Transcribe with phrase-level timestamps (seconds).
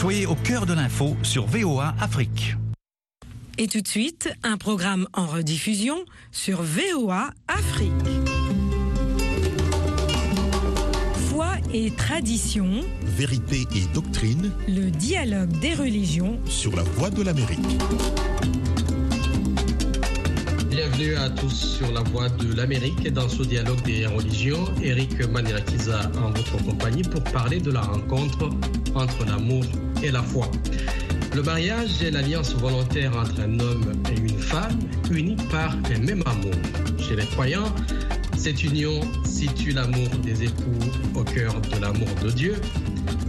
[0.00, 2.56] Soyez au cœur de l'info sur VOA Afrique.
[3.58, 7.92] Et tout de suite, un programme en rediffusion sur VOA Afrique.
[11.28, 17.60] Foi et tradition, Vérité et doctrine le dialogue des religions sur la voie de l'Amérique.
[20.70, 24.64] Bienvenue à tous sur la voie de l'Amérique et dans ce dialogue des religions.
[24.82, 28.48] Eric Manirakiza en votre compagnie pour parler de la rencontre
[28.94, 29.64] entre l'amour
[30.02, 30.50] et la foi.
[31.34, 34.78] Le mariage est l'alliance volontaire entre un homme et une femme
[35.10, 36.54] unis par un même amour.
[36.98, 37.72] Chez les croyants,
[38.36, 40.78] cette union situe l'amour des époux
[41.14, 42.56] au cœur de l'amour de Dieu.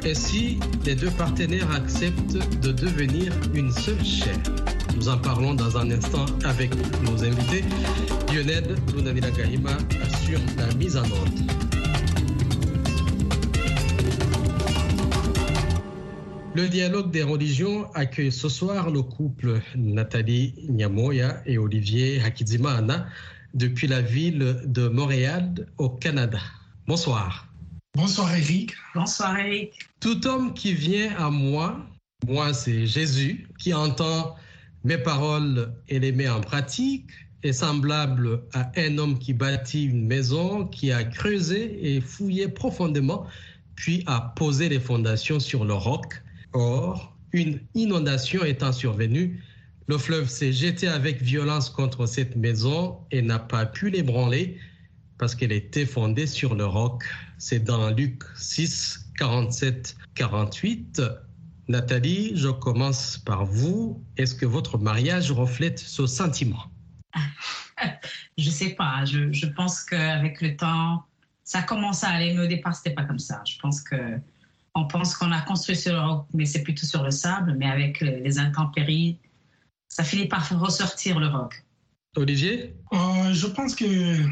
[0.03, 4.37] Ainsi, les deux partenaires acceptent de devenir une seule chair.
[4.95, 6.71] Nous en parlons dans un instant avec
[7.03, 7.63] nos invités.
[8.33, 11.70] Lionel Lunanila Gahima assure la mise en ordre.
[16.53, 23.07] Le dialogue des religions accueille ce soir le couple Nathalie Nyamoya et Olivier Hakizimana
[23.53, 26.39] depuis la ville de Montréal au Canada.
[26.87, 27.47] Bonsoir.
[27.95, 28.73] Bonsoir Eric.
[28.93, 29.87] Bonsoir Eric.
[30.01, 31.85] Tout homme qui vient à moi,
[32.27, 34.35] moi c'est Jésus, qui entend
[34.83, 37.09] mes paroles et les met en pratique,
[37.43, 43.25] est semblable à un homme qui bâtit une maison, qui a creusé et fouillé profondément,
[43.75, 46.21] puis a posé les fondations sur le roc.
[46.53, 49.41] Or, une inondation étant survenue,
[49.87, 54.57] le fleuve s'est jeté avec violence contre cette maison et n'a pas pu l'ébranler
[55.17, 57.03] parce qu'elle était fondée sur le roc.
[57.37, 61.01] C'est dans Luc 6, 47, 48.
[61.67, 64.03] Nathalie, je commence par vous.
[64.17, 66.63] Est-ce que votre mariage reflète ce sentiment?
[68.37, 69.05] Je sais pas.
[69.05, 71.03] Je, je pense qu'avec le temps,
[71.43, 73.43] ça commence à aller, mais au départ, c'était pas comme ça.
[73.45, 73.95] Je pense que
[74.75, 77.55] on pense qu'on a construit sur le roc, mais c'est plutôt sur le sable.
[77.57, 79.17] Mais avec les, les intempéries,
[79.89, 81.63] ça finit par ressortir le roc.
[82.17, 82.75] Olivier?
[82.91, 83.85] Euh, je pense que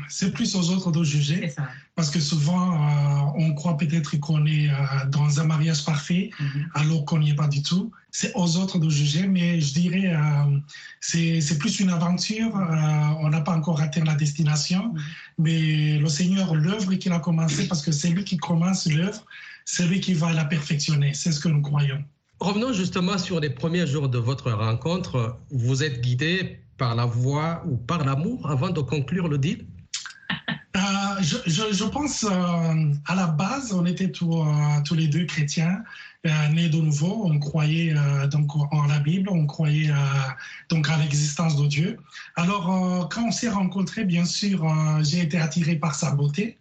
[0.10, 1.70] c'est plus aux autres de C'est juger ça.
[1.96, 4.74] parce que souvent euh, on croit peut-être qu'on est euh,
[5.08, 6.70] dans un mariage parfait Mhm.
[6.74, 7.90] alors qu'on n'y est pas du tout.
[8.12, 10.58] C'est aux autres de juger, mais je dirais euh,
[11.00, 12.54] c'est c'est plus une aventure.
[12.58, 15.02] euh, on n'a pas encore atteint la destination, Mhm.
[15.38, 19.24] mais le Seigneur, l'œuvre qu'il a commencé, parce que c'est lui qui commence l'œuvre,
[19.72, 21.14] c'est lui qui va la perfectionner.
[21.14, 22.04] C'est ce que nous croyons.
[22.40, 25.38] Revenons justement sur les premiers jours de votre rencontre.
[25.52, 29.66] Vous êtes guidé par la voix ou par l'amour avant de conclure le deal?
[30.78, 34.46] Euh, je, je- je pense euh, à la base, on était tous, euh,
[34.86, 35.84] tous les deux chrétiens,
[36.54, 37.24] nés de nouveau.
[37.26, 37.94] On croyait
[38.32, 39.92] donc en la Bible, on croyait
[40.70, 41.98] donc à l'existence de Dieu.
[42.36, 44.58] Alors, quand on s'est rencontrés, bien sûr,
[45.02, 46.58] j'ai été attiré par sa beauté,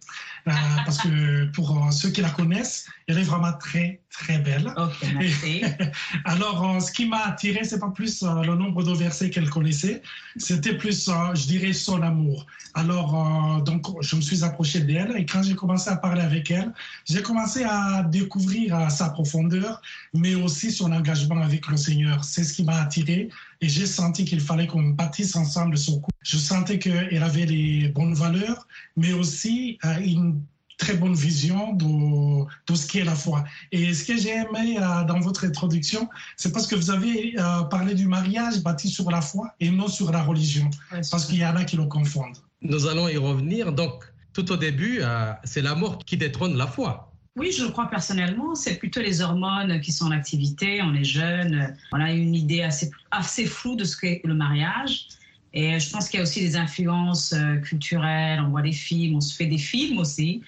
[0.85, 4.73] parce que pour euh, ceux qui la connaissent, elle est vraiment très très belle.
[4.75, 5.61] Ok, merci.
[6.25, 9.49] Alors, euh, ce qui m'a attiré, c'est pas plus euh, le nombre de versets qu'elle
[9.49, 10.01] connaissait,
[10.37, 12.45] c'était plus, euh, je dirais, son amour.
[12.73, 16.71] Alors, donc, je me suis approché d'elle et quand j'ai commencé à parler avec elle,
[17.05, 19.81] j'ai commencé à découvrir sa profondeur,
[20.13, 22.23] mais aussi son engagement avec le Seigneur.
[22.23, 23.29] C'est ce qui m'a attiré
[23.61, 26.15] et j'ai senti qu'il fallait qu'on bâtisse ensemble son couple.
[26.23, 30.39] Je sentais qu'elle avait les bonnes valeurs, mais aussi une
[30.79, 33.43] très bonne vision de, de ce qu'est la foi.
[33.71, 37.61] Et ce que j'ai aimé euh, dans votre introduction, c'est parce que vous avez euh,
[37.63, 41.45] parlé du mariage bâti sur la foi et non sur la religion, parce qu'il y
[41.45, 42.37] en a qui le confondent.
[42.61, 43.71] Nous allons y revenir.
[43.73, 44.03] Donc,
[44.33, 47.11] tout au début, euh, c'est l'amour qui détrône la foi.
[47.35, 48.55] Oui, je le crois personnellement.
[48.55, 50.81] C'est plutôt les hormones qui sont en activité.
[50.81, 51.75] On est jeune.
[51.91, 55.07] On a une idée assez, assez floue de ce qu'est le mariage.
[55.53, 58.39] Et je pense qu'il y a aussi des influences euh, culturelles.
[58.41, 60.43] On voit des films, on se fait des films aussi.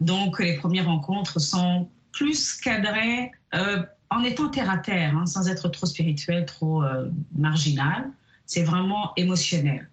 [0.00, 5.48] Donc, les premières rencontres sont plus cadrées euh, en étant terre à terre, hein, sans
[5.48, 8.10] être trop spirituel, trop euh, marginal.
[8.46, 9.90] C'est vraiment émotionnel.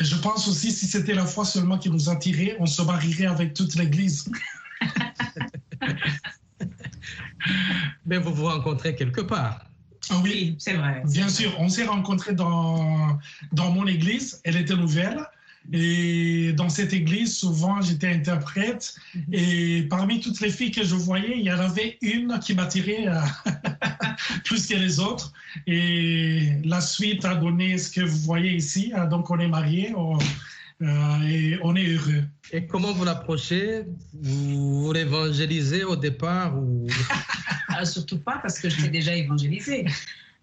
[0.00, 3.26] Et je pense aussi, si c'était la foi seulement qui nous attirait, on se marierait
[3.26, 4.28] avec toute l'Église.
[8.06, 9.69] Mais vous vous rencontrez quelque part.
[10.10, 11.02] Ah oui, Oui, c'est vrai.
[11.06, 13.18] bien sûr, on s'est rencontrés dans,
[13.52, 15.20] dans mon église, elle était nouvelle.
[15.72, 18.94] Et dans cette église, souvent, j'étais interprète.
[19.30, 23.06] Et parmi toutes les filles que je voyais, il y en avait une qui m'attirait
[23.06, 23.20] euh,
[24.44, 25.32] plus que les autres.
[25.66, 28.92] Et la suite a donné ce que vous voyez ici.
[28.96, 30.18] Euh, Donc, on est mariés on-
[30.82, 32.24] euh, et on est heureux.
[32.52, 33.82] Et comment vous l'approchez?
[34.14, 36.86] Vous, vous l'évangélisez au départ ou...
[37.84, 39.86] Surtout pas parce que je t'ai déjà évangélisé.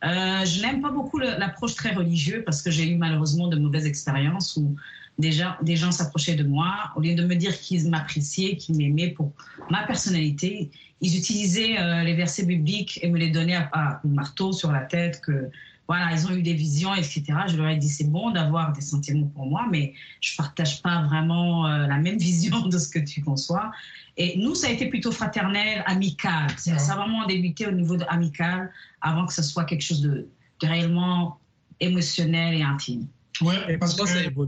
[0.04, 3.88] Euh, je n'aime pas beaucoup l'approche très religieuse parce que j'ai eu malheureusement de mauvaises
[3.88, 4.76] expériences où
[5.18, 9.10] déjà des gens s'approchaient de moi au lieu de me dire qu'ils m'appréciaient, qu'ils m'aimaient
[9.10, 9.32] pour
[9.72, 10.70] ma personnalité.
[11.02, 14.82] ils utilisaient euh, les versets bibliques et me les donnaient à, à marteau sur la
[14.82, 15.50] tête que
[15.88, 17.24] voilà, ils ont eu des visions, etc.
[17.48, 21.04] Je leur ai dit, c'est bon d'avoir des sentiments pour moi, mais je partage pas
[21.04, 23.72] vraiment euh, la même vision de ce que tu conçois.
[24.18, 26.50] Et nous, ça a été plutôt fraternel, amical.
[26.58, 30.28] Ça a vraiment débuté au niveau de amical avant que ce soit quelque chose de,
[30.62, 31.40] réellement
[31.80, 33.08] émotionnel et intime.
[33.42, 34.40] Ouais, et, parce que...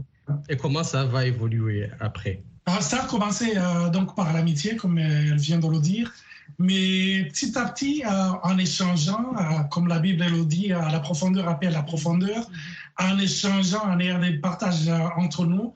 [0.48, 2.42] et comment ça va évoluer après?
[2.80, 6.12] Ça a commencé euh, donc par l'amitié, comme elle vient de le dire.
[6.58, 8.08] Mais petit à petit, euh,
[8.42, 12.50] en échangeant, euh, comme la Bible le dit, euh, la profondeur appelle la profondeur,
[12.98, 15.72] en échangeant, en ayant des partages entre nous,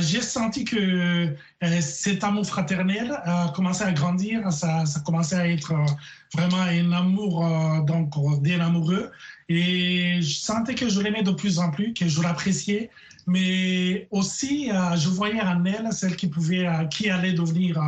[0.00, 1.34] j'ai senti que
[1.80, 3.18] cet amour fraternel
[3.54, 5.72] commençait à grandir, ça, ça commençait à être
[6.34, 7.42] vraiment un amour
[7.86, 8.12] donc
[8.42, 9.10] d'un amoureux.
[9.48, 12.90] Et je sentais que je l'aimais de plus en plus, que je l'appréciais,
[13.26, 17.80] mais aussi je voyais en elle celle qui pouvait, qui allait devenir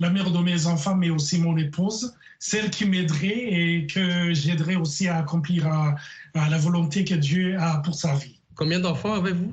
[0.00, 4.76] la mère de mes enfants, mais aussi mon épouse, celle qui m'aiderait et que j'aiderais
[4.76, 5.96] aussi à accomplir à,
[6.34, 8.38] la volonté que Dieu a pour sa vie.
[8.54, 9.50] Combien d'enfants avez-vous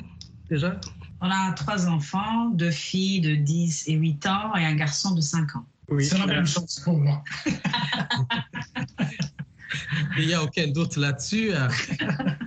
[0.50, 0.80] déjà?
[1.21, 5.21] On a trois enfants, deux filles de 10 et 8 ans et un garçon de
[5.21, 5.65] 5 ans.
[5.89, 6.06] Oui.
[6.06, 7.24] C'est la même chose pour moi.
[10.18, 11.51] Il n'y a aucun doute là-dessus.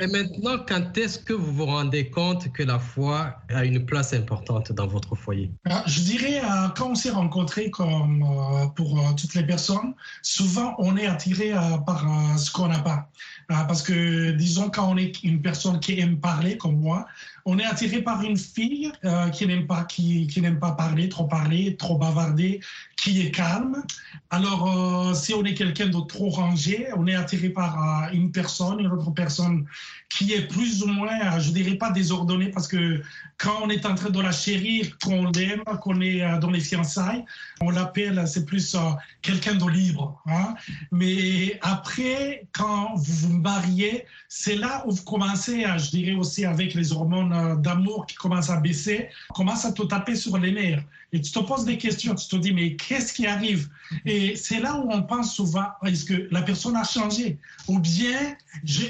[0.00, 4.12] Et maintenant, quand est-ce que vous vous rendez compte que la foi a une place
[4.12, 5.50] importante dans votre foyer?
[5.86, 10.74] Je dirais, euh, quand on s'est rencontrés, comme euh, pour euh, toutes les personnes, souvent
[10.78, 11.52] on est attiré
[11.86, 12.06] par
[12.38, 13.10] ce qu'on n'a pas.
[13.48, 17.06] Parce que, disons, quand on est une personne qui aime parler, comme moi,
[17.50, 18.92] on est attiré par une fille
[19.32, 22.60] qui n'aime pas, qui, qui n'aime pas parler, trop parler, trop bavarder,
[22.96, 23.82] qui est calme.
[24.28, 28.88] Alors, si on est quelqu'un de trop rangé, on est attiré par une personne, une
[28.88, 29.64] autre personne
[30.10, 33.02] qui est plus ou moins, je dirais pas désordonnée, parce que
[33.38, 36.60] quand on est en train de la chérir, qu'on l'aime, qu'on est euh, dans les
[36.60, 37.24] fiançailles,
[37.60, 38.78] on l'appelle, c'est plus euh,
[39.22, 40.20] quelqu'un de libre.
[40.26, 40.54] Hein.
[40.92, 46.44] Mais après, quand vous vous mariez, c'est là où vous commencez, à, je dirais aussi
[46.44, 50.52] avec les hormones euh, d'amour qui commencent à baisser, commence à te taper sur les
[50.52, 50.82] nerfs.
[51.12, 53.68] Et tu te poses des questions, tu te dis, mais qu'est-ce qui arrive?
[54.04, 57.38] Et c'est là où on pense souvent, est-ce que la personne a changé?
[57.66, 58.36] Ou bien,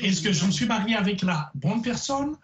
[0.03, 2.37] est-ce que je me suis marié avec la bonne personne?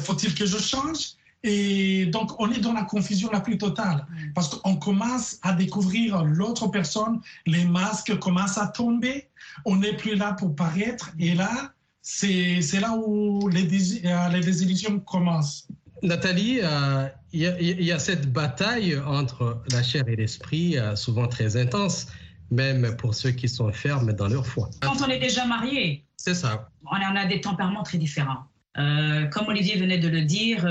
[0.00, 1.14] Faut-il que je change?
[1.44, 6.24] Et donc, on est dans la confusion la plus totale parce qu'on commence à découvrir
[6.24, 9.28] l'autre personne, les masques commencent à tomber,
[9.64, 11.12] on n'est plus là pour paraître.
[11.18, 15.66] Et là, c'est là où les, euh, les désillusions commencent.
[16.02, 21.56] Nathalie, euh, il y, a cette bataille entre la chair et l'esprit, euh, souvent très
[21.56, 22.08] intense,
[22.50, 24.68] même pour ceux qui sont fermes dans leur foi.
[24.80, 26.68] Quand on est déjà marié, c'est ça.
[26.84, 28.44] On a, des tempéraments très différents.
[28.74, 30.66] comme Olivier venait de le dire,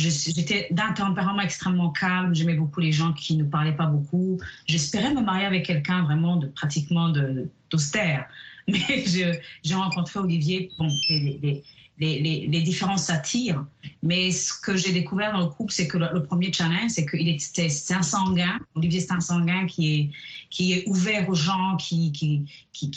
[0.00, 2.34] J'étais d'un tempérament extrêmement calme.
[2.34, 4.38] J'aimais beaucoup les gens qui ne parlaient pas beaucoup.
[4.66, 8.26] J'espérais me marier avec quelqu'un vraiment pratiquement d'austère.
[8.68, 10.70] Mais j'ai rencontré Olivier.
[10.78, 11.62] Bon, les,
[11.98, 13.64] les, les, différences s'attirent.
[14.02, 17.28] Mais ce que j'ai découvert dans le couple, c'est que le, premier challenge, c'est qu'il
[17.28, 18.58] était un sanguin.
[18.74, 20.10] Olivier, c'est un sanguin qui
[20.58, 22.46] est, ouvert aux gens, qui,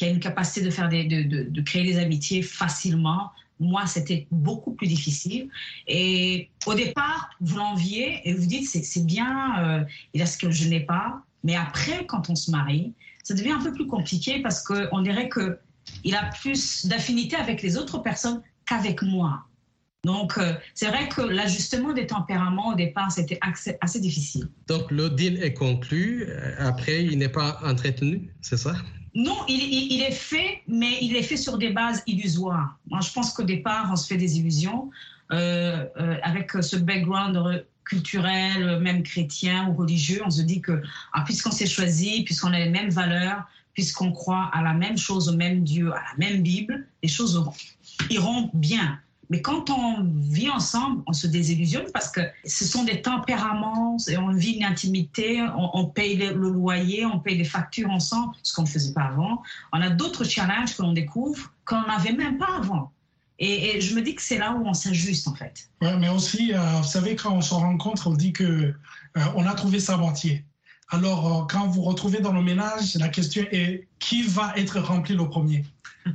[0.02, 5.50] a une capacité de créer des amitiés facilement moi, c'était beaucoup plus difficile.
[5.88, 9.84] Et au départ, vous l'enviez et vous dites, c'est bien, euh,
[10.14, 11.22] il a ce que je n'ai pas.
[11.44, 15.30] Mais après, quand on se marie, ça devient un peu plus compliqué parce qu'on dirait
[15.30, 19.46] qu'il a plus d'affinité avec les autres personnes qu'avec moi.
[20.04, 24.50] Donc, euh, c'est vrai que l'ajustement des tempéraments au départ, c'était assez, difficile.
[24.68, 26.26] Donc, le deal est conclu.
[26.28, 28.74] Euh, après, il n'est pas entretenu, c'est ça?
[29.16, 32.78] Non, il, est fait, mais il est fait sur des bases illusoires.
[32.88, 34.90] Moi, je pense qu'au départ, on se fait des illusions
[35.32, 40.22] euh, euh, avec ce background culturel, même chrétien ou religieux.
[40.26, 40.82] On se dit que
[41.14, 43.44] ah, puisqu'on s'est choisi, puisqu'on a les mêmes valeurs,
[43.74, 47.44] puisqu'on croit à la même chose, au même Dieu, à la même Bible, les choses
[48.10, 49.00] iront bien.
[49.30, 54.32] Mais quand on vit ensemble, on se désillusionne parce que ce sont des tempéraments, on
[54.32, 58.68] vit une intimité, on, paye le, loyer, on paye des factures ensemble, ce qu'on ne
[58.68, 59.42] faisait pas avant.
[59.72, 62.92] On a d'autres challenges que l'on découvre qu'on n'avait même pas avant.
[63.40, 65.70] Et, je me dis que c'est là où on s'ajuste en fait.
[65.82, 68.74] Ouais, mais aussi, euh, vous savez, quand on se rencontre, on dit que euh,
[69.36, 70.46] on a trouvé sa moitié.
[70.90, 75.16] Alors, euh, quand vous retrouvez dans le ménage, la question est qui va être rempli
[75.16, 75.64] le premier?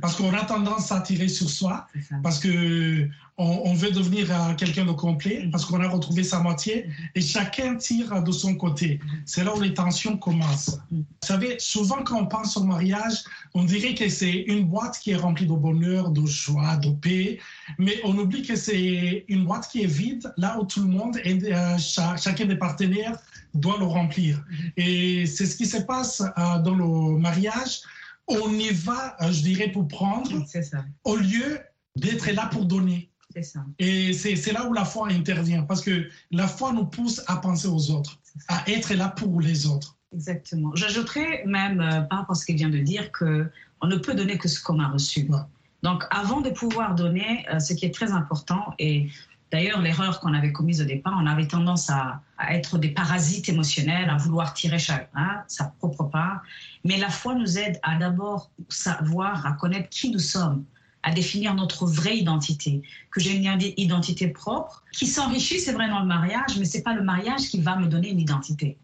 [0.01, 1.87] Parce qu'on a tendance à tirer sur soi,
[2.21, 3.09] parce que
[3.39, 8.21] on, veut devenir quelqu'un de complet, parce qu'on a retrouvé sa moitié, et chacun tire
[8.21, 8.99] de son côté.
[9.25, 10.77] C'est là où les tensions commencent.
[10.91, 13.23] Vous savez, souvent quand on pense au mariage,
[13.53, 17.39] on dirait que c'est une boîte qui est remplie de bonheur, de joie, de paix,
[17.77, 21.17] mais on oublie que c'est une boîte qui est vide, là où tout le monde,
[21.23, 23.17] et, euh, chacun des partenaires
[23.53, 24.43] doit le remplir.
[24.77, 27.81] Et c'est ce qui se passe euh, dans le mariage.
[28.27, 30.61] On y va, euh, je dirais, pour prendre, ça.
[31.03, 31.59] au lieu
[31.95, 33.09] d'être là pour donner.
[33.41, 33.63] Ça.
[33.77, 37.67] Et c'est là où la foi intervient, parce que la foi nous pousse à penser
[37.67, 39.95] aux autres, à être là pour les autres.
[40.13, 40.71] Exactement.
[40.75, 43.49] J'ajouterais même, euh, par rapport à ce qu'il vient de dire, que
[43.81, 45.27] on ne peut donner que ce qu'on a reçu.
[45.29, 45.37] Ouais.
[45.83, 49.07] Donc, avant de pouvoir donner, euh, ce qui est très important, et
[49.51, 54.09] d'ailleurs l'erreur qu'on avait commise au départ, on avait tendance à, être des parasites émotionnels,
[54.09, 56.41] à vouloir tirer chacun sa propre part.
[56.85, 60.63] Mais la foi nous aide à d'abord savoir, à connaître qui nous sommes,
[61.03, 65.99] à définir notre vraie identité, que j'ai une identité propre, qui s'enrichit, c'est vrai, dans
[65.99, 68.77] le mariage, mais c'est pas le mariage qui va me donner une identité.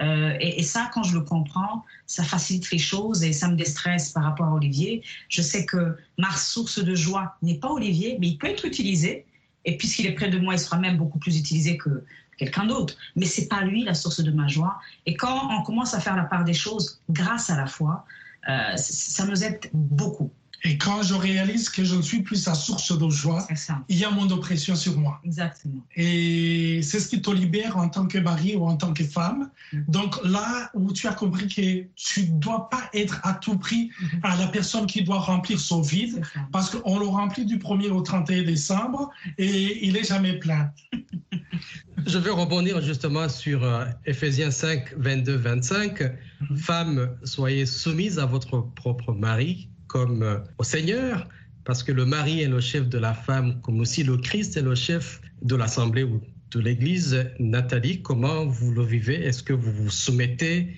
[0.00, 3.56] Euh, et, et, ça, quand je le comprends, ça facilite les choses et ça me
[3.56, 5.02] déstresse par rapport à Olivier.
[5.28, 9.26] Je sais que ma source de joie n'est pas Olivier, mais il peut être utilisé.
[9.64, 12.04] Et puisqu'il est près de moi, il sera même beaucoup plus utilisé que
[12.36, 12.96] quelqu'un d'autre.
[13.16, 14.80] Mais c'est pas lui la source de ma joie.
[15.06, 18.04] Et quand on commence à faire la part des choses grâce à la foi,
[18.48, 20.30] euh, ça nous aide beaucoup.
[20.64, 23.46] Et quand je réalise que je ne suis plus sa source de joie,
[23.88, 25.20] il y a moins d'oppression sur moi.
[25.24, 25.82] Exactement.
[25.96, 29.50] Et c'est ce qui te libère en tant que mari ou en tant que femme.
[29.72, 29.90] Mm -hmm.
[29.90, 31.66] Donc là où tu as compris que
[31.96, 34.30] tu ne dois pas être à tout prix mm -hmm.
[34.30, 36.16] à la personne qui doit remplir son vide,
[36.54, 39.00] parce qu'on le remplit du 1er au 31 décembre
[39.38, 40.64] et il n'est jamais plein.
[42.12, 46.00] Je veux rebondir justement sur euh, Ephésiens 5, 22, 25.
[46.00, 46.56] Mm -hmm.
[46.68, 47.00] Femmes,
[47.34, 51.28] soyez soumises à votre propre mari comme euh, au Seigneur,
[51.64, 54.62] parce que le mari est le chef de la femme, comme aussi le Christ est
[54.62, 56.20] le chef de l'Assemblée ou
[56.50, 57.26] de l'Église.
[57.38, 59.22] Nathalie, comment vous le vivez?
[59.22, 60.74] Est-ce que vous vous soumettez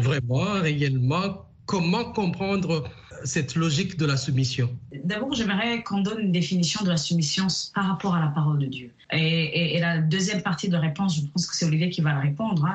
[0.00, 1.46] vraiment, réellement?
[1.64, 2.84] Comment comprendre
[3.24, 4.70] cette logique de la soumission
[5.04, 8.66] D'abord, j'aimerais qu'on donne une définition de la soumission par rapport à la parole de
[8.66, 8.90] Dieu.
[9.12, 12.64] Et, la deuxième partie de réponse, je pense que c'est Olivier qui va la répondre.
[12.64, 12.74] Hein,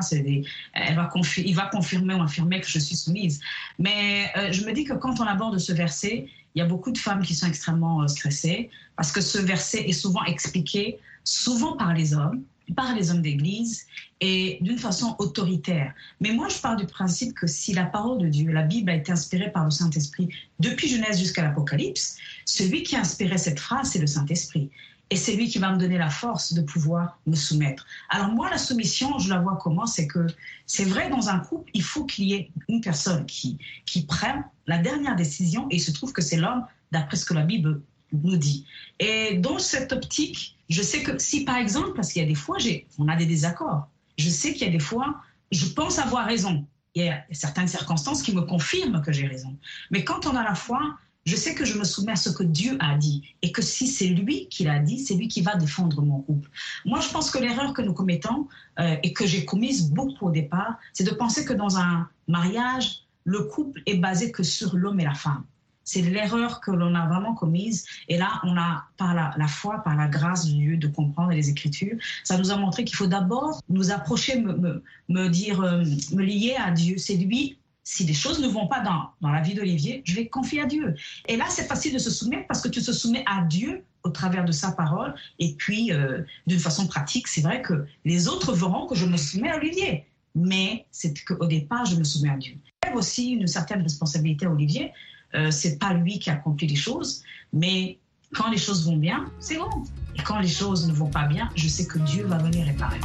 [0.74, 3.40] elle va il va confirmer ou affirmer que je suis soumise.
[3.78, 6.92] Mais euh, je me dis que quand on aborde ce verset, il y a beaucoup
[6.92, 11.76] de femmes qui sont extrêmement euh, stressées parce que ce verset est souvent expliqué, souvent
[11.78, 12.44] par les hommes,
[12.76, 13.86] par les hommes d'église
[14.22, 15.94] et d'une façon autoritaire.
[16.20, 18.96] Mais moi, je pars du principe que si la parole de Dieu, la Bible a
[18.96, 20.30] été inspirée par le Saint-Esprit
[20.60, 24.70] depuis Genèse jusqu'à l'Apocalypse, celui qui a inspiré cette phrase, c'est le Saint-Esprit.
[25.10, 27.86] Et c'est lui qui va me donner la force de pouvoir me soumettre.
[28.10, 29.86] Alors moi, la soumission, je la vois comment?
[29.86, 30.26] C'est que
[30.66, 34.44] c'est vrai, dans un couple, il faut qu'il y ait une personne qui, qui prenne
[34.66, 37.82] la dernière décision et il se trouve que c'est l'homme, d'après ce que la Bible
[38.14, 38.66] dit.
[39.00, 42.36] Et dans cette optique, je sais que si par exemple, parce qu'il y a des
[42.36, 42.58] fois,
[42.98, 46.66] on a des désaccords, je sais qu'il y a des fois, je pense avoir raison.
[46.96, 49.56] Il y a certaines circonstances qui me confirment que j'ai raison.
[49.90, 52.44] Mais quand on a la foi, je sais que je me soumets à ce que
[52.44, 55.56] Dieu a dit et que si c'est lui qui l'a dit, c'est lui qui va
[55.56, 56.50] défendre mon couple.
[56.86, 58.48] Moi, je pense que l'erreur que nous commettons
[58.80, 63.04] euh, et que j'ai commise beaucoup au départ, c'est de penser que dans un mariage,
[63.24, 65.46] le couple est basé que sur l'homme et la femme.
[65.84, 67.86] C'est l'erreur que l'on a vraiment commise.
[68.08, 71.50] Et là, on a, par la, foi, par la grâce de Dieu, de comprendre les
[71.50, 76.56] Écritures, ça nous a montré qu'il faut d'abord nous approcher, me dire, euh, me lier
[76.58, 76.98] à Dieu.
[76.98, 80.28] C'est lui si les choses ne vont pas dans, dans la vie d'Olivier, je vais
[80.28, 80.96] confier à Dieu.
[81.28, 84.10] Et là, c'est facile de se soumettre parce que tu te soumets à Dieu au
[84.10, 85.14] travers de sa parole.
[85.40, 89.18] Et puis, euh, d'une façon pratique, c'est vrai que les autres verront que je me
[89.18, 90.06] soumets à Olivier.
[90.36, 92.56] Mais c'est qu'au départ, je me soumets à Dieu.
[92.84, 94.92] Il y a aussi une certaine responsabilité à Olivier.
[95.36, 97.98] Euh, c'est pas lui qui accomplit les choses, mais
[98.34, 99.70] quand les choses vont bien, c'est bon.
[100.16, 103.00] Et quand les choses ne vont pas bien, je sais que Dieu va venir réparer.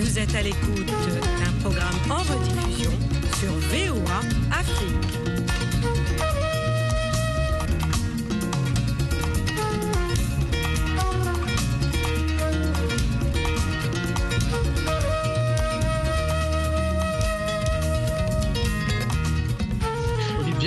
[0.00, 2.92] Vous êtes à l'écoute d'un programme en rediffusion
[3.38, 4.20] sur VOA
[4.52, 5.37] Afrique.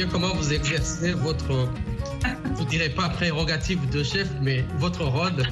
[0.10, 1.70] Comment vous exercez votre,
[2.55, 5.43] vous direz pas prérogative de chef, mais votre rôle.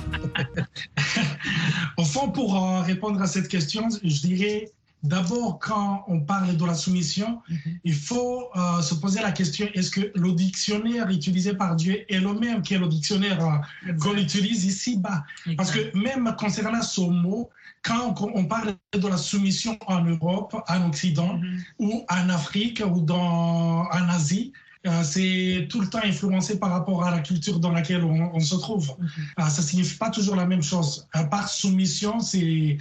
[1.98, 4.72] Au fond, pour euh, répondre à cette question, je dirais
[5.04, 7.80] d'abord, quand on parle de la soumission, -hmm.
[7.84, 12.20] il faut euh, se poser la question est-ce que le dictionnaire utilisé par Dieu est
[12.20, 15.24] le même que le dictionnaire euh, qu'on utilise ici-bas?
[15.58, 17.50] Parce que même concernant ce mot,
[17.84, 21.64] quand on parle de la soumission en Europe, en Occident, mm -hmm.
[21.80, 24.52] ou en Afrique, ou dans, en Asie,
[24.88, 28.40] euh, c'est tout le temps influencé par rapport à la culture dans laquelle on, on
[28.40, 28.88] se trouve.
[28.98, 29.44] Mm -hmm.
[29.44, 30.90] euh, ça signifie pas toujours la même chose.
[31.12, 32.78] À part soumission, c'est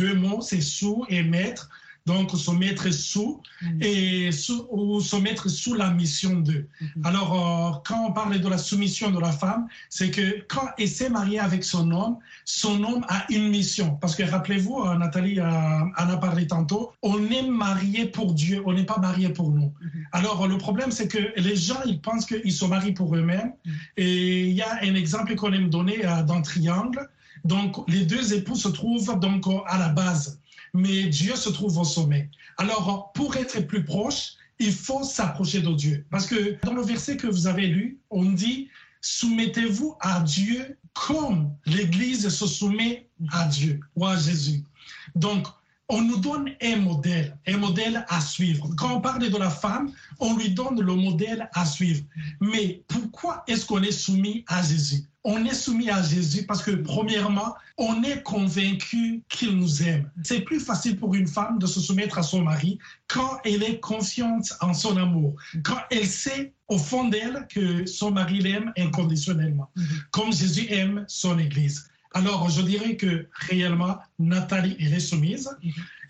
[0.00, 1.64] deux mots, c'est sous et maître.
[2.06, 3.82] Donc se mettre sous Mhm.
[3.82, 6.68] et sous, ou se mettre sous la mission d'eux.
[6.80, 7.06] Mhm.
[7.06, 10.88] Alors, euh, quand on parle de la soumission de la femme, c'est que quand elle
[10.88, 13.96] s'est mariée avec son homme, son homme a une mission.
[14.02, 15.46] Parce que rappelez-vous, euh, Nathalie euh,
[16.02, 19.72] en a parlé tantôt, on est marié pour Dieu, on n'est pas marié pour nous.
[19.80, 20.06] Mhm.
[20.12, 23.52] Alors, le problème, c'est que les gens, ils pensent qu'ils se marient pour eux-mêmes.
[23.64, 23.72] Mhm.
[23.96, 27.08] Et il y a un exemple qu'on aime donner euh, dans Triangle.
[27.44, 30.40] Donc, les deux époux se trouvent donc à la base,
[30.74, 32.28] mais Dieu se trouve au sommet.
[32.58, 36.04] Alors, pour être plus proche, il faut s'approcher de Dieu.
[36.10, 38.68] Parce que dans le verset que vous avez lu, on dit
[39.00, 44.64] Soumettez-vous à Dieu comme l'Église se soumet à Dieu ou à Jésus.
[45.14, 45.46] Donc,
[45.90, 48.70] on nous donne un modèle, un modèle à suivre.
[48.78, 52.02] Quand on parle de la femme, on lui donne le modèle à suivre.
[52.40, 55.04] Mais pourquoi est-ce qu'on est soumis à Jésus?
[55.26, 60.10] On est soumis à Jésus parce que, premièrement, on est convaincu qu'il nous aime.
[60.22, 62.78] C'est plus facile pour une femme de se soumettre à son mari
[63.08, 68.10] quand elle est confiante en son amour, quand elle sait au fond d'elle que son
[68.10, 69.70] mari l'aime inconditionnellement,
[70.10, 71.88] comme Jésus aime son Église.
[72.12, 75.50] Alors, je dirais que réellement, Nathalie, elle est soumise.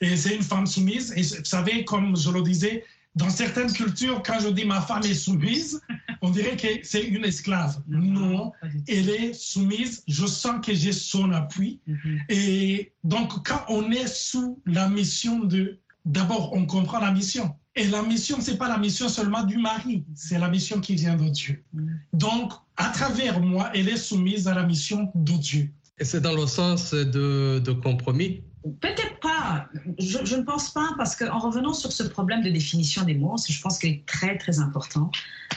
[0.00, 1.12] Et c'est une femme soumise.
[1.16, 5.02] Et vous savez, comme je le disais, dans certaines cultures, quand je dis ma femme
[5.04, 5.80] est soumise,
[6.24, 7.82] on dirait que c'est une esclave.
[7.86, 8.68] Non, tout.
[8.88, 10.02] elle est soumise.
[10.08, 11.80] Je sens que j'ai son appui.
[11.86, 12.18] Mhm.
[12.30, 15.78] Et donc, quand on est sous la mission de...
[16.06, 17.54] D'abord, on comprend la mission.
[17.76, 21.16] Et la mission, c'est pas la mission seulement du mari, c'est la mission qui vient
[21.16, 21.62] de Dieu.
[21.72, 22.00] Mhm.
[22.14, 25.70] Donc, à travers moi, elle est soumise à la mission de Dieu.
[25.98, 28.42] Et c'est dans le sens de, de compromis.
[28.80, 29.68] Peut-être pas.
[29.98, 33.60] Je, ne pense pas parce qu'en revenant sur ce problème de définition des mots, je
[33.60, 35.10] pense qu'il est très très important.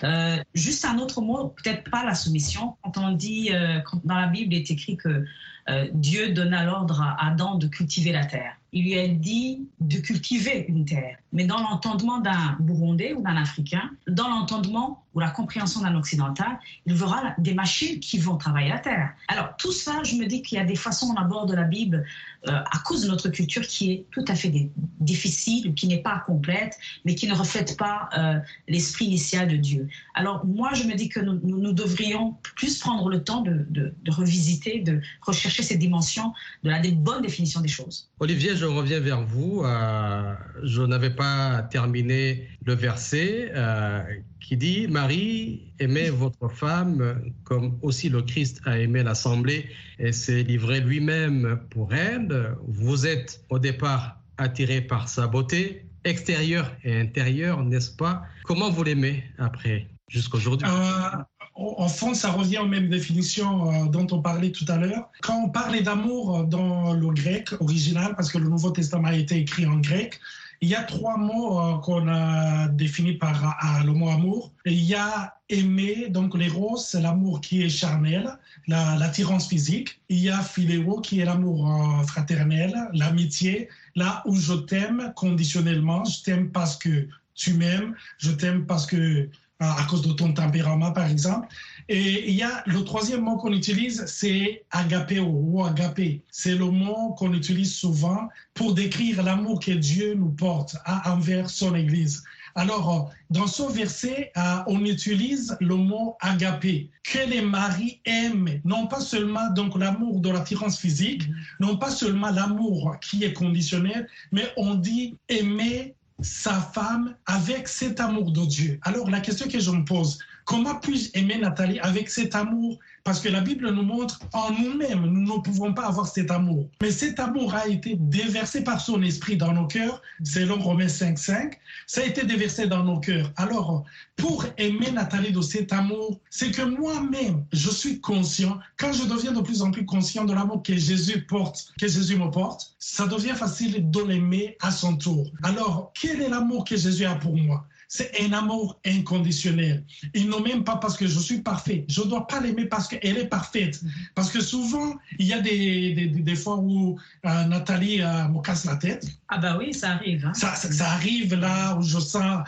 [0.03, 2.75] Euh, juste un autre mot, peut-être pas la soumission.
[2.83, 5.23] Quand on dit, euh, quand dans la Bible il est écrit que
[5.69, 8.57] euh, Dieu donna l'ordre à Adam de cultiver la terre.
[8.77, 11.17] Il lui a dit de cultiver une terre.
[11.33, 16.59] Mais dans l'entendement d'un Burundais ou d'un Africain, dans l'entendement ou la compréhension d'un Occidental,
[16.85, 19.13] il verra des machines qui vont travailler la terre.
[19.29, 22.05] Alors tout ça, je me dis qu'il y a des façons on aborde la Bible
[22.47, 24.69] euh, à cause de notre culture qui est tout à fait
[24.99, 29.87] difficile, qui n'est pas complète, mais qui ne reflète pas euh, l'esprit initial de Dieu.
[30.13, 35.01] Alors moi, je me dis que nous, devrions plus prendre le temps de, revisiter, de
[35.21, 38.09] rechercher cette dimension de la bonne définition des choses.
[38.19, 39.63] Olivier, je reviens vers vous.
[39.63, 44.01] Euh, je n'avais pas terminé le verset euh,
[44.39, 49.67] qui dit Marie, aimez votre femme comme aussi le Christ a aimé l'Assemblée
[49.99, 52.55] et s'est livré lui-même pour elle.
[52.67, 58.23] Vous êtes au départ attiré par sa beauté extérieure et intérieure, n'est-ce pas?
[58.43, 60.67] Comment vous l'aimez après, jusqu'aujourd'hui?
[60.67, 61.17] Euh,
[61.57, 65.09] au fond, ça revient aux mêmes définitions euh, dont on parlait tout à l'heure.
[65.21, 69.37] Quand on parlait d'amour dans le grec original, parce que le Nouveau Testament a été
[69.37, 70.19] écrit en grec,
[70.61, 74.51] il y a trois mots euh, qu'on a définis par euh, le mot amour.
[74.65, 79.99] Il y a aimer, donc l'éros, c'est l'amour qui est charnel, la- l'attirance physique.
[80.09, 81.69] Il y a philéo, qui est l'amour
[82.07, 88.65] fraternel, l'amitié, là où je t'aime conditionnellement, je t'aime parce que tu m'aimes, je t'aime
[88.65, 91.47] parce que à cause de ton tempérament, par exemple.
[91.89, 96.21] Et il y a le troisième mot qu'on utilise, c'est agapéo ou agapé.
[96.31, 101.49] C'est le mot qu'on utilise souvent pour décrire l'amour que Dieu nous porte à- envers
[101.49, 102.23] son Église.
[102.55, 108.59] Alors, euh, dans ce verset, euh, on utilise le mot agapé, que les maris aiment,
[108.65, 114.07] non pas seulement donc l'amour de l'attirance physique, non pas seulement l'amour qui est conditionnel,
[114.31, 118.79] mais on dit aimer sa femme avec cet amour de Dieu.
[118.83, 123.19] Alors la question que je me pose, comment puis-je aimer Nathalie avec cet amour Parce
[123.19, 126.67] que la Bible nous montre en nous-mêmes, nous ne pouvons pas avoir cet amour.
[126.81, 131.51] Mais cet amour a été déversé par son esprit dans nos cœurs, selon Romains 5.5.
[131.85, 133.31] Ça a été déversé dans nos cœurs.
[133.35, 133.83] Alors,
[134.15, 139.33] pour aimer Nathalie de cet amour, c'est que moi-même, je suis conscient, quand je deviens
[139.33, 143.05] de plus en plus conscient de l'amour que Jésus porte, que Jésus me porte, ça
[143.05, 145.29] devient facile de l'aimer à son tour.
[145.43, 147.67] Alors, quel est l'amour que Jésus a pour moi?
[147.87, 149.83] C'est un amour inconditionnel.
[150.13, 151.85] Il ne m'aime pas parce que je suis parfait.
[151.87, 153.81] Je ne dois pas l'aimer parce qu'elle est parfaite.
[154.13, 158.41] Parce que souvent, il y a des, des, des fois où euh, Nathalie euh, me
[158.41, 159.07] casse la tête.
[159.29, 160.25] Ah bah oui, ça arrive.
[160.25, 160.33] hein.
[160.33, 162.45] Ça, ça, ça arrive là où je sens,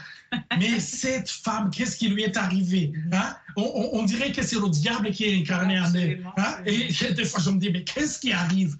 [0.60, 3.36] mais cette femme, qu'est-ce qui lui est arrivé hein?
[3.56, 6.26] on, on- on dirait que c'est le diable qui est incarné en elle.
[6.38, 6.58] Hein?
[6.66, 8.76] Et des fois, je me dis, mais qu'est-ce qui arrive?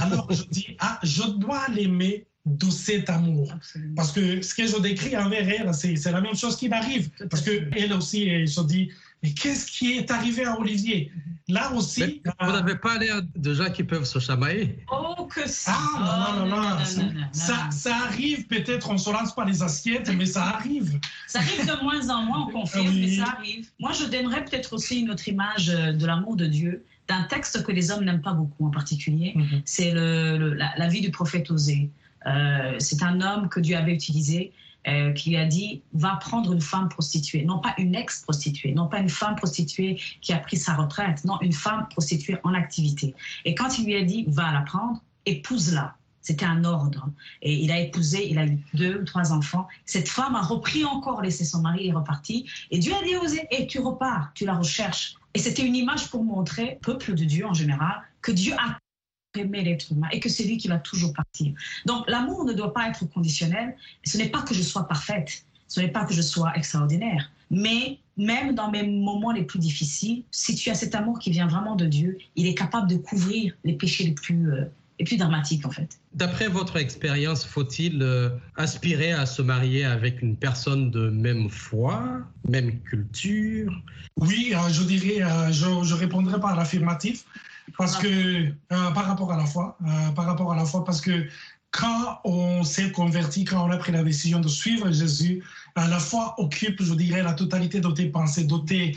[0.00, 3.50] Alors, je dis, ah, je dois l'aimer de cet amour.
[3.52, 3.94] Absolument.
[3.96, 7.10] Parce que ce que je décris envers elle, c'est c'est la même chose qui m'arrive.
[7.28, 8.88] Parce qu'elle aussi, elle se dit,
[9.22, 11.10] Mais qu'est-ce qui est arrivé à Olivier?
[11.48, 12.22] Là aussi.
[12.24, 14.78] Mais vous n'avez pas l'air de gens qui peuvent se chamailler.
[14.92, 16.78] Oh, que ça Ah, non, non, non, non.
[16.84, 20.98] Ça, ça, ça arrive peut-être, on ne se lance pas les assiettes, mais ça arrive.
[21.28, 23.00] Ça arrive de moins en moins, on confirme, Oui.
[23.16, 23.68] mais ça arrive.
[23.78, 27.62] Moi, je donnerais peut-être aussi une autre image euh, de l'amour de Dieu, d'un texte
[27.64, 29.32] que les hommes n'aiment pas beaucoup en particulier.
[29.36, 29.62] Mhm.
[29.64, 31.90] C'est le, le- la, la vie du prophète Osée.
[32.26, 34.52] Euh, c'est un homme que Dieu avait utilisé,
[34.88, 38.86] euh, qui lui a dit va prendre une femme prostituée, non pas une ex-prostituée, non
[38.86, 43.12] pas une femme prostituée qui a pris sa retraite, non, une femme prostituée en activité.
[43.44, 45.96] Et quand il lui a dit va la prendre, épouse-la.
[46.20, 47.08] C'était un ordre.
[47.42, 49.66] Et il a épousé, il a eu deux ou trois enfants.
[49.84, 52.48] Cette femme a repris encore, laissé son mari est repartie.
[52.70, 55.14] Et Dieu a dit aux et tu repars, tu la recherches.
[55.34, 58.78] Et c'était une image pour montrer, peuple de Dieu en général, que Dieu a
[59.38, 61.52] aimé l'être humain et que c'est lui qui va toujours partir.
[61.86, 63.76] Donc l'amour ne doit pas être conditionnel.
[64.04, 67.98] Ce n'est pas que je sois parfaite, ce n'est pas que je sois extraordinaire, mais
[68.16, 71.76] même dans mes moments les plus difficiles, si tu as cet amour qui vient vraiment
[71.76, 74.64] de Dieu, il est capable de couvrir les péchés les plus, euh,
[74.98, 75.98] les plus dramatiques en fait.
[76.14, 82.02] D'après votre expérience, faut-il euh, aspirer à se marier avec une personne de même foi,
[82.48, 83.72] même culture?
[84.16, 87.24] Oui, euh, je dirais, euh, je, je répondrai par l'affirmatif,
[87.76, 91.00] parce que euh, par rapport à la foi, euh, par rapport à la foi, parce
[91.00, 91.26] que
[91.70, 95.42] quand on s'est converti, quand on a pris la décision de suivre Jésus,
[95.78, 98.96] euh, la foi occupe, je dirais, la totalité de tes pensées, de tes,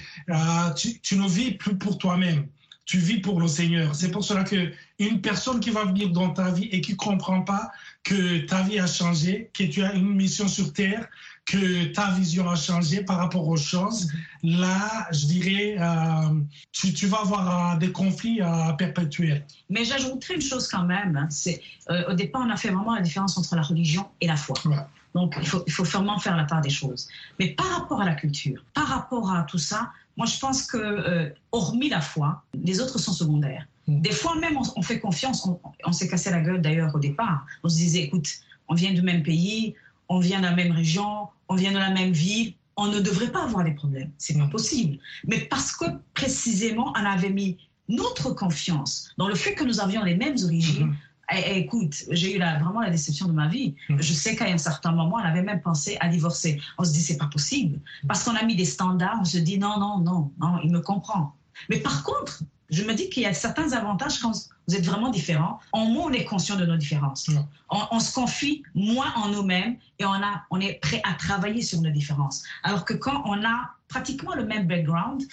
[0.76, 2.48] tu, tu ne vis plus pour toi-même.
[2.90, 3.94] Tu vis pour le Seigneur.
[3.94, 7.44] C'est pour cela que une personne qui va venir dans ta vie et qui comprend
[7.44, 7.72] pas
[8.04, 11.08] que ta vie a changé, que tu as une mission sur terre,
[11.46, 16.40] que ta vision a changé par rapport aux choses, là, je dirais, euh,
[16.72, 19.46] tu, tu, vas avoir euh, des conflits euh, perpétuels.
[19.70, 21.16] Mais j'ajouterais une chose quand même.
[21.16, 21.62] Hein, c'est
[22.08, 24.56] au départ, on a fait vraiment la différence entre la religion et la foi.
[24.66, 24.78] Ouais.
[25.14, 27.08] Donc, il faut, il faut vraiment faire la part des choses.
[27.38, 30.78] Mais par rapport à la culture, par rapport à tout ça, moi, je pense que,
[30.78, 33.66] euh, hormis la foi, les autres sont secondaires.
[33.88, 34.02] Mm.
[34.02, 35.46] Des fois même, on, on fait confiance.
[35.48, 37.46] On, on s'est cassé la gueule d'ailleurs au départ.
[37.64, 38.30] On se disait, écoute,
[38.68, 39.76] on vient du même pays,
[40.10, 42.54] on vient de la même région, on vient de la même ville.
[42.76, 44.12] On ne devrait pas avoir des problèmes.
[44.18, 44.98] C'est pas possible.
[45.26, 50.04] Mais parce que précisément, on avait mis notre confiance dans le fait que nous avions
[50.04, 50.88] les mêmes origines.
[50.88, 50.96] Mhm.
[51.32, 53.76] Eh, eh, écoute, j'ai eu la- vraiment la déception de ma vie.
[53.90, 54.02] Mhm.
[54.02, 56.60] Je sais qu'à un certain moment, on avait même pensé à divorcer.
[56.78, 57.80] On se dit, c'est pas possible.
[58.08, 60.80] Parce qu'on a mis des standards, on se dit, non, non, non, non, il me
[60.82, 61.36] comprend.
[61.70, 64.32] Mais par contre, je me dis qu'il y a certains avantages quand
[64.68, 65.60] vous êtes vraiment différents.
[65.72, 67.28] En moins, on est conscient de nos différences.
[67.28, 67.46] Mhm.
[67.70, 71.62] On, on se confie moins en nous-mêmes et on, a, on est prêt à travailler
[71.62, 72.44] sur nos différences.
[72.64, 75.24] Alors que quand on a pratiquement le même background,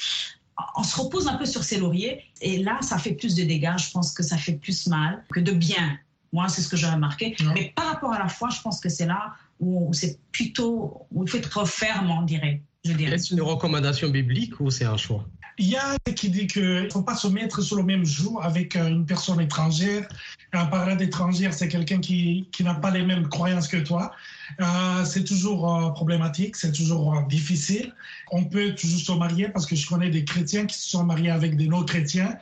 [0.77, 3.77] on se repose un peu sur ses lauriers et là, ça fait plus de dégâts.
[3.79, 5.99] Je pense que ça fait plus mal que de bien.
[6.33, 7.35] Moi, c'est ce que j'ai remarqué.
[7.55, 11.07] Mais par rapport à la foi, je pense que c'est là où, où c'est plutôt,
[11.11, 12.63] où il faut être ferme, on dirait.
[12.91, 15.25] Est-ce une recommandation biblique ou c'est un choix?
[15.59, 18.05] Il y a un qui dit qu'il ne faut pas se mettre sur le même
[18.05, 20.07] jour avec euh, une personne étrangère.
[20.55, 24.13] En parlant d'étrangère, c'est quelqu'un qui, qui n'a pas les mêmes croyances que toi.
[24.61, 27.93] Euh, c'est toujours euh, problématique, c'est toujours euh, difficile.
[28.31, 31.31] On peut toujours se marier parce que je connais des chrétiens qui se sont mariés
[31.31, 32.37] avec des non-chrétiens.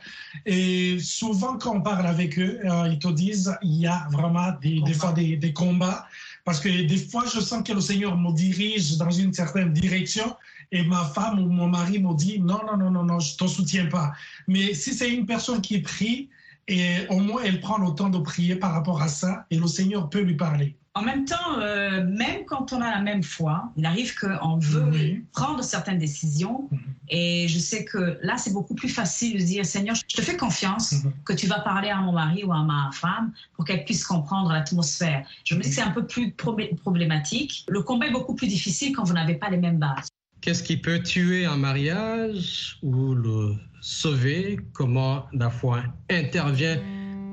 [0.45, 4.81] Et souvent, quand on parle avec eux, ils te disent il y a vraiment des,
[4.81, 6.05] des fois des, des combats.
[6.45, 10.37] Parce que des fois, je sens que le Seigneur me dirige dans une certaine direction
[10.71, 13.37] et ma femme ou mon mari me dit non, non, non, non, non, je ne
[13.37, 14.13] te soutiens pas.
[14.47, 16.29] Mais si c'est une personne qui prie,
[16.67, 19.67] et au moins elle prend le temps de prier par rapport à ça et le
[19.67, 20.75] Seigneur peut lui parler.
[20.97, 24.89] En même temps, euh, même quand on a la même foi, il arrive qu'on veut
[24.93, 25.25] Oui.
[25.33, 26.69] prendre certaines décisions.
[26.71, 26.79] Mhm.
[27.09, 30.37] Et je sais que là, c'est beaucoup plus facile de dire Seigneur, je te fais
[30.37, 31.11] confiance Mhm.
[31.25, 34.53] que tu vas parler à mon mari ou à ma femme pour qu'elle puisse comprendre
[34.53, 35.27] l'atmosphère.
[35.43, 37.65] Je me dis que c'est un peu plus problématique.
[37.67, 40.07] Le combat est beaucoup plus difficile quand vous n'avez pas les mêmes bases.
[40.45, 44.59] Qu'est-ce qui peut tuer un mariage ou le sauver?
[44.73, 46.77] Comment la foi intervient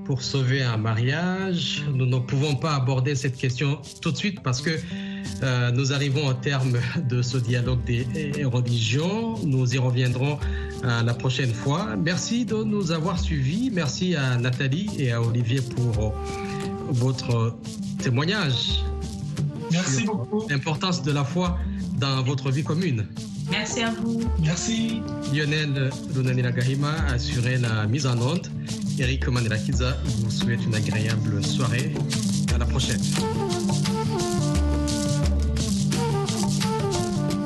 [0.06, 1.82] pour sauver un mariage?
[1.92, 4.70] Nous ne pouvons pas aborder cette question tout de suite parce que
[5.42, 6.78] euh, nous arrivons au terme
[7.10, 9.34] de ce dialogue des religions.
[9.44, 10.38] Nous y reviendrons
[10.82, 11.96] euh, la prochaine fois.
[11.96, 13.70] Merci de nous avoir suivis.
[13.70, 16.10] Merci à Nathalie et à Olivier pour euh,
[16.88, 17.58] votre
[17.98, 18.82] témoignage.
[19.72, 20.46] Merci sur beaucoup.
[20.48, 21.58] L'importance de la foi
[21.98, 23.06] dans votre vie commune.
[23.50, 24.20] Merci à vous.
[24.40, 25.02] Merci.
[25.32, 28.46] Lionel Lunanila Gahima a assuré la mise en onde.
[28.98, 31.94] Eric Mandelakiza vous souhaite une agréable soirée.
[32.54, 33.00] À la prochaine.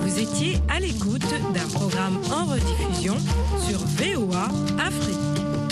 [0.01, 3.17] Vous étiez à l'écoute d'un programme en rediffusion
[3.69, 5.66] sur VOA Afrique.